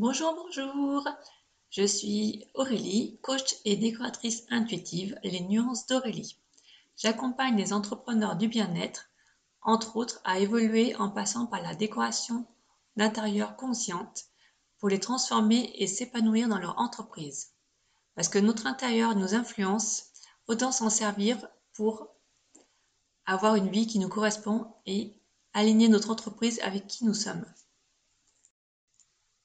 [0.00, 1.08] Bonjour, bonjour.
[1.70, 6.38] Je suis Aurélie, coach et décoratrice intuitive Les Nuances d'Aurélie.
[6.96, 9.10] J'accompagne les entrepreneurs du bien-être,
[9.60, 12.46] entre autres, à évoluer en passant par la décoration
[12.96, 14.26] d'intérieur consciente
[14.78, 17.54] pour les transformer et s'épanouir dans leur entreprise.
[18.14, 20.04] Parce que notre intérieur nous influence,
[20.46, 22.06] autant s'en servir pour
[23.26, 25.20] avoir une vie qui nous correspond et
[25.54, 27.44] aligner notre entreprise avec qui nous sommes.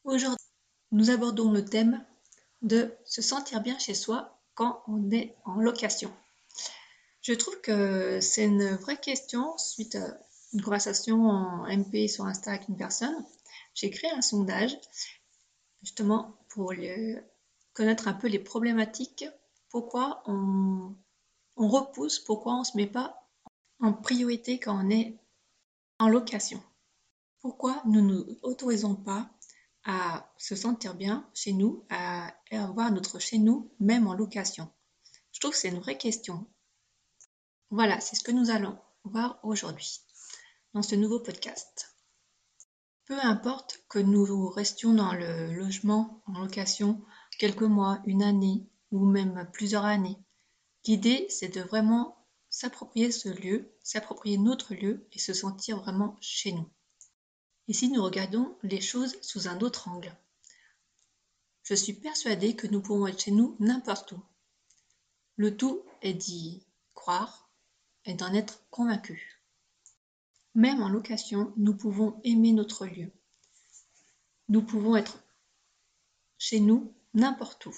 [0.03, 0.45] Aujourd'hui,
[0.91, 2.05] nous abordons le thème
[2.61, 6.11] de se sentir bien chez soi quand on est en location.
[7.21, 10.19] Je trouve que c'est une vraie question suite à
[10.51, 13.25] une conversation en MP sur Insta avec une personne.
[13.75, 14.77] J'ai créé un sondage
[15.81, 16.73] justement pour
[17.73, 19.25] connaître un peu les problématiques,
[19.69, 20.95] pourquoi on,
[21.55, 23.25] on repousse, pourquoi on ne se met pas
[23.79, 25.17] en priorité quand on est
[25.97, 26.61] en location.
[27.39, 29.32] Pourquoi nous ne nous autorisons pas
[29.85, 34.71] à se sentir bien chez nous, à avoir notre chez nous, même en location
[35.31, 36.47] Je trouve que c'est une vraie question.
[37.69, 40.01] Voilà, c'est ce que nous allons voir aujourd'hui
[40.73, 41.95] dans ce nouveau podcast.
[43.05, 47.01] Peu importe que nous restions dans le logement en location
[47.37, 50.17] quelques mois, une année ou même plusieurs années,
[50.85, 52.17] l'idée c'est de vraiment
[52.49, 56.69] s'approprier ce lieu, s'approprier notre lieu et se sentir vraiment chez nous.
[57.67, 60.15] Ici, nous regardons les choses sous un autre angle?
[61.63, 64.21] Je suis persuadée que nous pouvons être chez nous n'importe où.
[65.37, 67.49] Le tout est d'y croire
[68.05, 69.39] et d'en être convaincu.
[70.55, 73.11] Même en location, nous pouvons aimer notre lieu.
[74.49, 75.23] Nous pouvons être
[76.37, 77.75] chez nous n'importe où.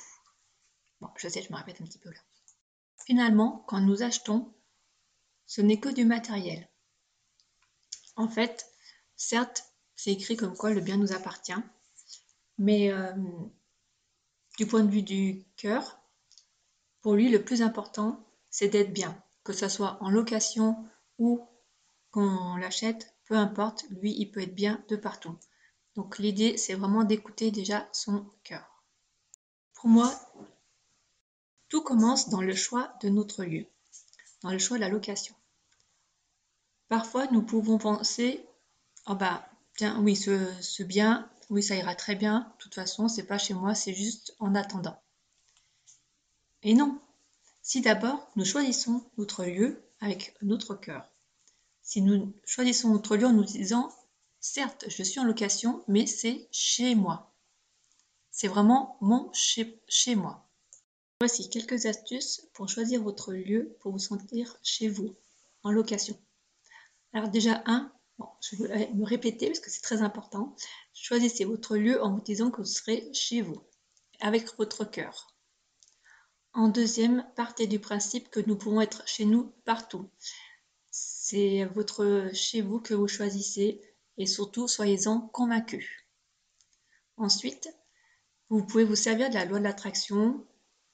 [1.00, 2.20] Bon, je sais, je me répète un petit peu là.
[3.06, 4.52] Finalement, quand nous achetons,
[5.46, 6.68] ce n'est que du matériel.
[8.16, 8.66] En fait,
[9.16, 11.54] certes, c'est écrit comme quoi le bien nous appartient.
[12.58, 13.14] Mais euh,
[14.58, 16.00] du point de vue du cœur,
[17.02, 19.22] pour lui, le plus important, c'est d'être bien.
[19.44, 20.76] Que ce soit en location
[21.20, 21.48] ou
[22.12, 25.38] qu'on l'achète, peu importe, lui, il peut être bien de partout.
[25.96, 28.84] Donc l'idée, c'est vraiment d'écouter déjà son cœur.
[29.74, 30.14] Pour moi,
[31.70, 33.66] tout commence dans le choix de notre lieu,
[34.42, 35.36] dans le choix de la location.
[36.88, 38.46] Parfois, nous pouvons penser,
[39.08, 42.52] oh bah, Tiens, oui, ce, bien, oui, ça ira très bien.
[42.58, 44.98] De toute façon, c'est pas chez moi, c'est juste en attendant.
[46.64, 47.00] Et non.
[47.62, 51.10] Si d'abord nous choisissons notre lieu avec notre cœur,
[51.82, 53.92] si nous choisissons notre lieu en nous disant,
[54.40, 57.34] certes, je suis en location, mais c'est chez moi.
[58.32, 60.48] C'est vraiment mon chez, chez moi.
[61.22, 65.16] Voici quelques astuces pour choisir votre lieu pour vous sentir chez vous,
[65.64, 66.18] en location.
[67.14, 67.92] Alors déjà, un,
[68.42, 70.56] Je vais me répéter parce que c'est très important.
[70.94, 73.62] Choisissez votre lieu en vous disant que vous serez chez vous,
[74.20, 75.36] avec votre cœur.
[76.54, 80.10] En deuxième, partez du principe que nous pouvons être chez nous partout.
[80.92, 83.82] C'est votre chez vous que vous choisissez
[84.18, 85.90] et surtout soyez-en convaincus.
[87.18, 87.70] Ensuite,
[88.50, 90.46] vous pouvez vous servir de la loi de l'attraction,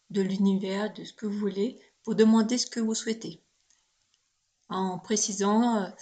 [0.09, 3.43] de l'univers, de ce que vous voulez, pour demander ce que vous souhaitez.
[4.69, 5.93] En précisant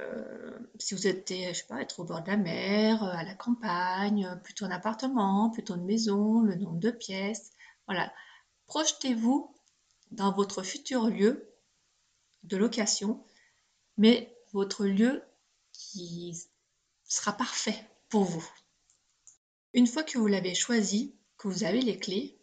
[0.00, 3.24] euh, si vous êtes, je sais pas, être au bord de la mer, euh, à
[3.24, 7.50] la campagne, euh, plutôt un appartement, plutôt une maison, le nombre de pièces.
[7.86, 8.12] Voilà.
[8.66, 9.54] Projetez-vous
[10.10, 11.48] dans votre futur lieu
[12.44, 13.24] de location,
[13.96, 15.22] mais votre lieu
[15.72, 16.36] qui
[17.04, 18.46] sera parfait pour vous.
[19.72, 22.38] Une fois que vous l'avez choisi, que vous avez les clés,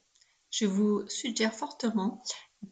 [0.50, 2.22] je vous suggère fortement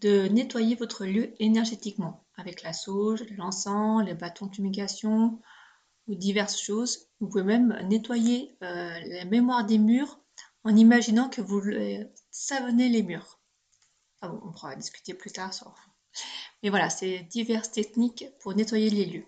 [0.02, 5.40] de nettoyer votre lieu énergétiquement avec la sauge, l'encens, les bâtons de fumigation
[6.08, 7.10] ou diverses choses.
[7.20, 10.20] Vous pouvez même nettoyer euh, la mémoire des murs
[10.64, 11.62] en imaginant que vous
[12.32, 13.40] savonnez les murs.
[14.22, 15.74] Ah on pourra discuter plus tard sur.
[16.64, 19.26] Mais voilà, c'est diverses techniques pour nettoyer les lieux.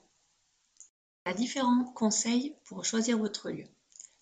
[1.25, 3.65] Il y a différents conseils pour choisir votre lieu.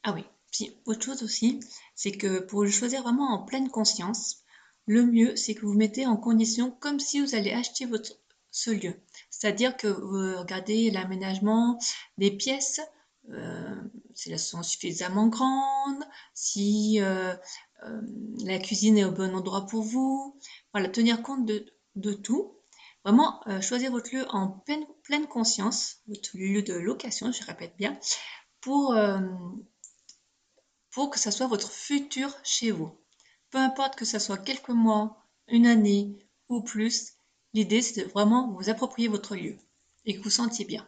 [0.03, 1.59] Ah oui, puis autre chose aussi,
[1.95, 4.43] c'est que pour le choisir vraiment en pleine conscience,
[4.85, 8.13] le mieux, c'est que vous mettez en condition comme si vous allez acheter votre,
[8.51, 8.93] ce lieu.
[9.29, 11.79] C'est-à-dire que vous regardez l'aménagement
[12.17, 12.81] des pièces,
[13.31, 13.75] euh,
[14.15, 16.03] si elles sont suffisamment grandes,
[16.33, 17.35] si euh,
[17.83, 18.01] euh,
[18.43, 20.39] la cuisine est au bon endroit pour vous.
[20.73, 22.55] Voilà, tenir compte de, tout.
[23.05, 27.97] Vraiment, choisir votre lieu en pleine, pleine, conscience, votre lieu de location, je répète bien,
[28.61, 28.93] pour,
[30.91, 32.91] pour que ça soit votre futur chez vous.
[33.51, 36.17] Peu importe que ça soit quelques mois, une année
[36.49, 37.13] ou plus,
[37.53, 39.57] l'idée c'est vraiment vous approprier votre lieu
[40.05, 40.87] et que vous sentiez bien.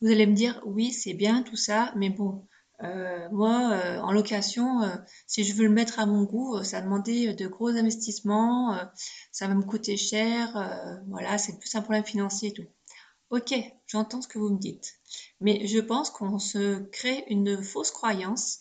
[0.00, 2.46] Vous allez me dire, oui, c'est bien tout ça, mais bon,
[2.84, 4.94] Euh, moi, euh, en location, euh,
[5.26, 8.78] si je veux le mettre à mon goût, ça demandait de gros investissements,
[9.32, 10.44] ça va me coûter cher,
[11.08, 12.66] voilà, c'est plus un problème financier et tout.
[13.30, 13.52] Ok,
[13.88, 14.94] j'entends ce que vous me dites,
[15.40, 18.60] mais je pense qu'on se crée une fausse croyance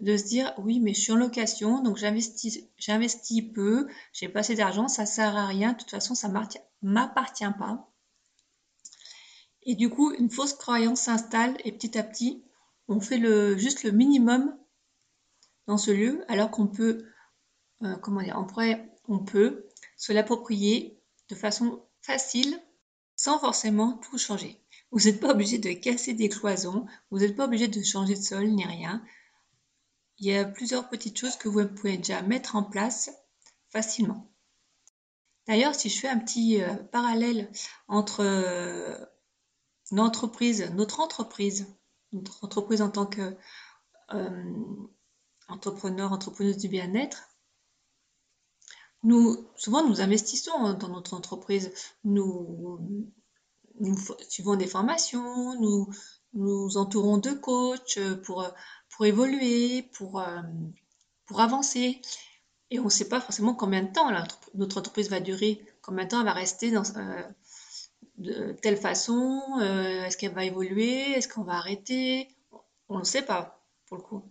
[0.00, 4.40] de se dire oui, mais je suis en location, donc j'investis, j'investis peu, j'ai pas
[4.40, 6.30] assez d'argent, ça sert à rien, de toute façon, ça
[6.82, 7.90] m'appartient pas.
[9.62, 12.44] Et du coup, une fausse croyance s'installe et petit à petit,
[12.86, 14.56] on fait le, juste le minimum
[15.66, 17.04] dans ce lieu, alors qu'on peut,
[17.82, 20.98] euh, comment dire, on, on peut se l'approprier
[21.28, 22.58] de façon facile
[23.16, 24.62] sans forcément tout changer.
[24.90, 28.22] Vous n'êtes pas obligé de casser des cloisons, vous n'êtes pas obligé de changer de
[28.22, 29.02] sol ni rien.
[30.18, 33.10] Il y a plusieurs petites choses que vous pouvez déjà mettre en place
[33.70, 34.30] facilement.
[35.46, 37.50] D'ailleurs, si je fais un petit euh, parallèle
[37.86, 38.98] entre euh,
[39.92, 41.66] notre entreprise
[42.12, 43.36] notre entreprise en tant que
[44.14, 44.44] euh,
[45.48, 47.28] entrepreneur, entrepreneuse du bien-être,
[49.04, 51.72] nous, souvent, nous investissons dans notre entreprise.
[52.04, 53.04] Nous,
[53.80, 53.96] nous
[54.28, 55.88] suivons des formations, nous
[56.32, 58.46] nous entourons de coachs pour,
[58.98, 60.42] pour évoluer, pour, euh,
[61.26, 62.02] pour avancer.
[62.70, 64.10] Et on ne sait pas forcément combien de temps
[64.54, 67.22] notre entreprise va durer, combien de temps elle va rester dans, euh,
[68.16, 72.28] de telle façon euh, Est-ce qu'elle va évoluer Est-ce qu'on va arrêter?
[72.88, 74.24] On ne sait pas, pour le coup.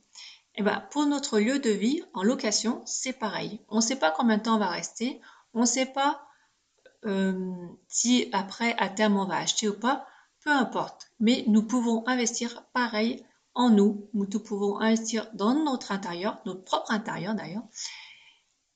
[0.56, 3.62] Et eh ben, pour notre lieu de vie, en location, c'est pareil.
[3.70, 5.22] On ne sait pas combien de temps on va rester.
[5.54, 6.24] On ne sait pas
[7.88, 10.06] si après, à terme, on va acheter ou pas.
[10.44, 11.10] Peu importe.
[11.22, 13.24] Mais nous pouvons investir pareil
[13.58, 14.10] en nous.
[14.14, 17.68] Nous pouvons investir dans notre intérieur, notre propre intérieur d'ailleurs,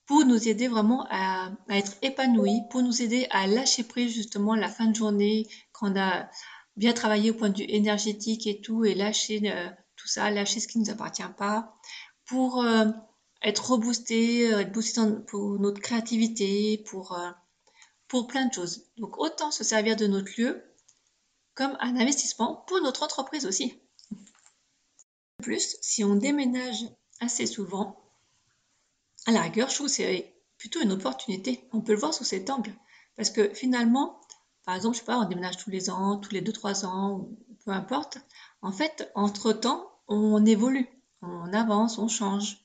[0.07, 4.68] pour nous aider vraiment à, être épanouis, pour nous aider à lâcher prise justement la
[4.68, 6.30] fin de journée, quand on a
[6.75, 10.60] bien travaillé au point de vue énergétique et tout, et lâcher euh, tout ça, lâcher
[10.60, 11.78] ce qui ne nous appartient pas,
[12.25, 12.86] pour euh,
[13.44, 17.18] être reboosté, euh, être boosté pour notre créativité, pour,
[18.07, 18.88] pour plein de choses.
[18.98, 20.63] Donc autant se servir de notre lieu
[21.54, 23.81] comme un investissement pour notre entreprise aussi.
[25.41, 26.85] Plus, si on déménage
[27.19, 28.01] assez souvent,
[29.25, 31.67] à la rigueur, je c'est plutôt une opportunité.
[31.73, 32.73] On peut le voir sous cet angle.
[33.15, 34.21] Parce que finalement,
[34.65, 37.29] par exemple, je sais pas, on déménage tous les ans, tous les 2-3 ans,
[37.65, 38.19] peu importe.
[38.61, 40.88] En fait, entre-temps, on évolue,
[41.21, 42.57] on avance, on change.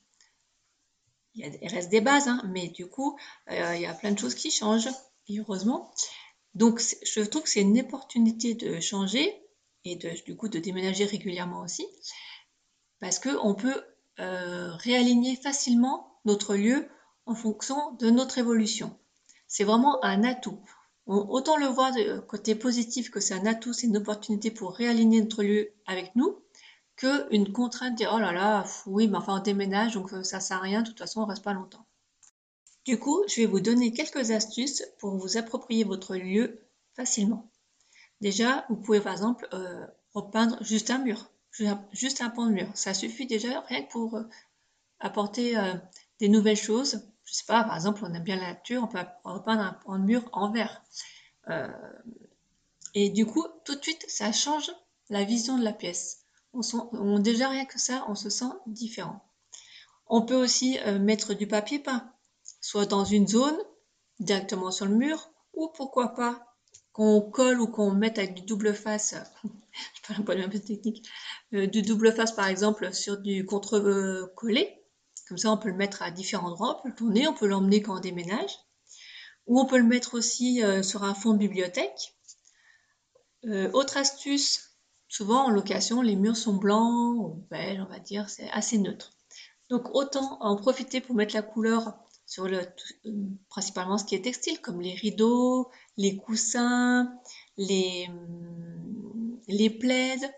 [1.35, 3.17] Il, reste des bases, hein, mais du coup,
[3.51, 4.89] euh, il y a plein de choses qui changent,
[5.29, 5.91] heureusement.
[6.55, 9.43] Donc, je trouve que c'est une opportunité de changer
[9.83, 11.85] et de, du coup de déménager régulièrement aussi,
[12.99, 13.83] parce qu'on peut
[14.19, 16.87] euh, réaligner facilement notre lieu
[17.25, 18.97] en fonction de notre évolution.
[19.47, 20.59] C'est vraiment un atout.
[21.05, 25.21] autant le voir de côté positif que c'est un atout, c'est une opportunité pour réaligner
[25.21, 26.39] notre lieu avec nous,
[26.95, 30.23] que une contrainte de dire oh là là, oui, mais enfin on déménage, donc euh,
[30.23, 31.85] ça sert à rien, de toute façon on reste pas longtemps.
[32.85, 36.61] Du coup, je vais vous donner quelques astuces pour vous approprier votre lieu
[36.95, 37.51] facilement.
[38.21, 41.29] Déjà, vous pouvez par exemple euh, repeindre juste un mur,
[41.91, 42.67] juste un pan de mur.
[42.73, 44.23] Ça suffit déjà rien que pour euh,
[44.99, 45.55] apporter
[46.19, 47.01] des nouvelles choses.
[47.27, 50.27] Je sais pas, par exemple, on aime bien la nature, on peut repeindre un, mur
[50.31, 50.81] en vert.
[51.49, 51.67] Euh,
[52.93, 54.71] et du coup, tout de suite, ça change
[55.09, 56.25] la vision de la pièce.
[56.53, 56.77] On, sent,
[57.19, 59.21] déjà rien que ça, on se sent différent.
[60.07, 62.09] On peut aussi euh, mettre du papier peint,
[62.61, 63.57] soit dans une zone,
[64.19, 66.56] directement sur le mur, ou pourquoi pas
[66.97, 69.13] qu'on colle ou qu'on mette avec du double face,
[70.17, 71.07] je parle un peu de technique,
[71.53, 74.77] euh, du double face par exemple sur du contre-collé,
[75.27, 77.47] comme ça, on peut le mettre à différents endroits, on peut le tourner, on peut
[77.47, 78.51] l'emmener quand on déménage.
[79.45, 82.15] Ou on peut le mettre aussi euh, sur un fond de bibliothèque.
[83.45, 84.77] Euh, autre astuce,
[85.07, 89.11] souvent en location, les murs sont blancs ou beige, on va dire, c'est assez neutre.
[89.69, 92.61] Donc autant en profiter pour mettre la couleur sur le,
[93.49, 97.11] principalement ce qui est textile, comme les rideaux, les coussins,
[97.57, 98.07] les,
[99.47, 100.31] les plaids.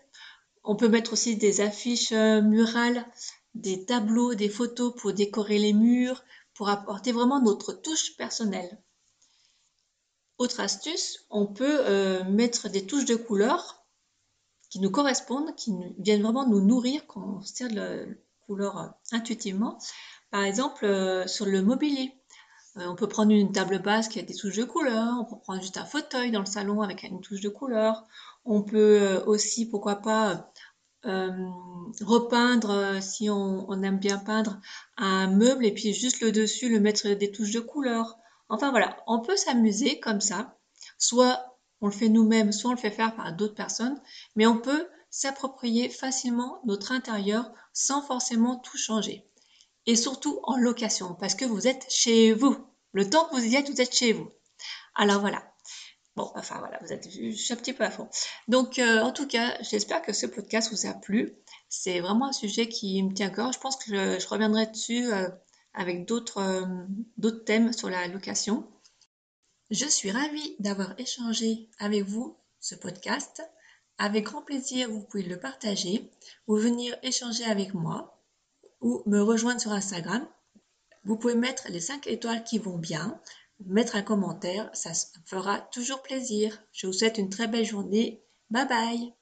[0.64, 3.06] On peut mettre aussi des affiches euh, murales
[3.54, 6.22] des tableaux, des photos pour décorer les murs,
[6.54, 8.80] pour apporter vraiment notre touche personnelle.
[10.38, 13.84] Autre astuce, on peut euh, mettre des touches de couleur
[14.70, 18.14] qui nous correspondent, qui viennent vraiment nous nourrir quand on se tire de la
[18.46, 19.78] couleur euh, intuitivement.
[20.30, 20.86] Par exemple,
[21.26, 22.19] sur le mobilier,
[22.76, 25.60] on peut prendre une table basse qui a des touches de couleur, on peut prendre
[25.60, 28.04] juste un fauteuil dans le salon avec une touche de couleur.
[28.44, 30.50] On peut aussi, pourquoi pas,
[31.06, 31.48] euh,
[32.02, 34.60] repeindre, euh, si on, aime bien peindre,
[34.98, 38.18] un meuble et puis juste le dessus, le mettre des touches de couleur.
[38.50, 40.58] Enfin voilà, on peut s'amuser comme ça.
[40.98, 43.98] Soit on le fait nous-mêmes, soit on le fait faire par d'autres personnes,
[44.36, 49.26] mais on peut s'approprier facilement notre intérieur sans forcément tout changer.
[49.86, 52.56] Et surtout en location, parce que vous êtes chez vous.
[52.92, 54.30] Le temps que vous y êtes, vous êtes chez vous.
[54.94, 55.42] Alors voilà.
[56.16, 58.08] Bon, enfin voilà, vous êtes, je suis un petit peu à fond.
[58.48, 61.36] Donc, euh, en tout cas, j'espère que ce podcast vous a plu.
[61.68, 63.52] C'est vraiment un sujet qui me tient à cœur.
[63.52, 65.28] Je pense que je, reviendrai dessus euh,
[65.72, 66.66] avec d'autres euh,
[67.16, 68.68] d'autres thèmes sur la location.
[69.70, 73.42] Je suis ravie d'avoir échangé avec vous ce podcast.
[73.98, 76.10] Avec grand plaisir, vous pouvez le partager
[76.48, 78.19] ou venir échanger avec moi
[78.80, 80.26] ou me rejoindre sur Instagram.
[81.04, 83.20] Vous pouvez mettre les 5 étoiles qui vont bien,
[83.66, 84.92] mettre un commentaire, ça
[85.26, 86.62] fera toujours plaisir.
[86.72, 88.22] Je vous souhaite une très belle journée.
[88.50, 89.14] Bye bye